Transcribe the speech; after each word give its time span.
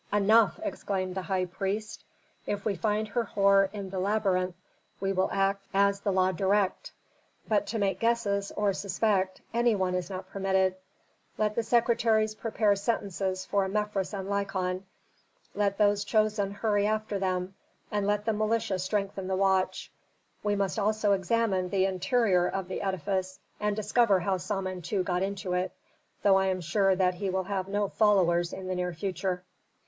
"Enough!" 0.11 0.59
exclaimed 0.63 1.13
the 1.13 1.21
high 1.21 1.45
priest. 1.45 2.03
"If 2.47 2.65
we 2.65 2.73
find 2.73 3.07
Herhor 3.07 3.69
in 3.71 3.91
the 3.91 3.99
labyrinth 3.99 4.55
we 4.99 5.13
will 5.13 5.29
act 5.31 5.63
as 5.75 5.99
the 5.99 6.11
law 6.11 6.31
directs. 6.31 6.91
But 7.47 7.67
to 7.67 7.77
make 7.77 7.99
guesses, 7.99 8.51
or 8.55 8.73
suspect, 8.73 9.41
any 9.53 9.75
one 9.75 9.93
is 9.93 10.09
not 10.09 10.27
permitted. 10.31 10.73
Let 11.37 11.53
the 11.53 11.61
secretaries 11.61 12.33
prepare 12.33 12.75
sentences 12.75 13.45
for 13.45 13.67
Mefres 13.67 14.11
and 14.11 14.27
Lykon. 14.27 14.85
Let 15.53 15.77
those 15.77 16.03
chosen 16.03 16.49
hurry 16.49 16.87
after 16.87 17.19
them, 17.19 17.53
and 17.91 18.07
let 18.07 18.25
the 18.25 18.33
militia 18.33 18.79
strengthen 18.79 19.27
the 19.27 19.35
watch. 19.35 19.91
We 20.41 20.55
must 20.55 20.79
also 20.79 21.11
examine 21.11 21.69
the 21.69 21.85
interior 21.85 22.47
of 22.47 22.69
the 22.69 22.81
edifice 22.81 23.37
and 23.59 23.75
discover 23.75 24.21
how 24.21 24.37
Samentu 24.37 25.03
got 25.03 25.21
into 25.21 25.53
it, 25.53 25.73
though 26.23 26.37
I 26.37 26.47
am 26.47 26.59
sure 26.61 26.95
that 26.95 27.13
he 27.13 27.29
will 27.29 27.43
have 27.43 27.67
no 27.67 27.87
followers 27.87 28.51
in 28.51 28.65
the 28.67 28.73
near 28.73 28.93
future." 28.95 29.43